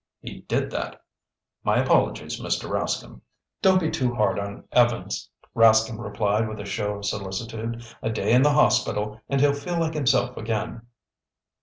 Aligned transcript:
"He 0.19 0.41
did 0.47 0.71
that. 0.71 0.99
My 1.63 1.77
apologies, 1.77 2.41
Mr. 2.41 2.67
Rascomb." 2.67 3.21
"Don't 3.61 3.79
be 3.79 3.91
too 3.91 4.15
hard 4.15 4.39
on 4.39 4.63
Evans," 4.71 5.29
Rascomb 5.55 5.99
replied 5.99 6.49
with 6.49 6.59
a 6.59 6.65
show 6.65 6.95
of 6.97 7.05
solicitude. 7.05 7.85
"A 8.01 8.09
day 8.09 8.33
in 8.33 8.41
the 8.41 8.53
hospital 8.53 9.21
and 9.29 9.39
he'll 9.39 9.53
feel 9.53 9.79
like 9.79 9.93
himself 9.93 10.35
again." 10.37 10.87